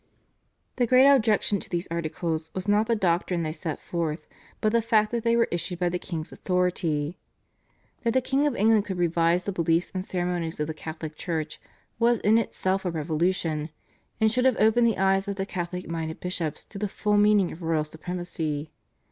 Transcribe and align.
The 0.77 0.87
great 0.87 1.05
objection 1.07 1.59
to 1.59 1.69
these 1.69 1.87
Articles 1.91 2.49
was 2.55 2.67
not 2.67 2.87
the 2.87 2.95
doctrine 2.95 3.43
they 3.43 3.53
set 3.53 3.79
forth, 3.79 4.25
but 4.59 4.71
the 4.71 4.81
fact 4.81 5.11
that 5.11 5.23
they 5.23 5.35
were 5.35 5.47
issued 5.51 5.77
by 5.77 5.89
the 5.89 5.99
king's 5.99 6.31
authority. 6.31 7.19
That 8.01 8.15
the 8.15 8.19
King 8.21 8.47
of 8.47 8.55
England 8.55 8.85
could 8.85 8.97
revise 8.97 9.45
the 9.45 9.51
beliefs 9.51 9.91
and 9.93 10.03
ceremonies 10.03 10.59
of 10.59 10.65
the 10.65 10.73
Catholic 10.73 11.15
Church 11.15 11.61
was 11.99 12.17
in 12.17 12.39
itself 12.39 12.83
a 12.83 12.89
revolution, 12.89 13.69
and 14.19 14.31
should 14.31 14.45
have 14.45 14.57
opened 14.57 14.87
the 14.87 14.97
eyes 14.97 15.27
of 15.27 15.35
the 15.35 15.45
Catholic 15.45 15.87
minded 15.87 16.19
bishops 16.19 16.65
to 16.65 16.79
the 16.79 16.87
full 16.89 17.17
meaning 17.17 17.51
of 17.51 17.61
royal 17.61 17.83
supremacy. 17.85 18.71